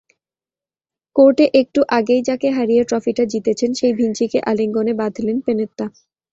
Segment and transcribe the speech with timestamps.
[1.15, 5.85] কোর্টে একটু আগেই যাঁকে হারিয়ে ট্রফিটা জিতেছেন, সেই ভিঞ্চিকে আলিঙ্গনে বাঁধলেন পেনেত্তা।